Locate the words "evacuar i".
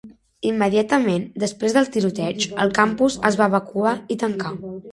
3.53-4.19